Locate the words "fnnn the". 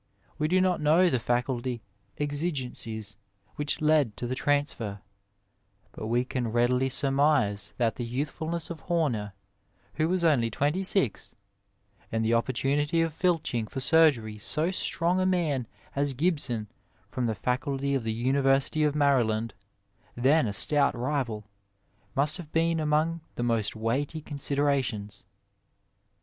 17.13-17.35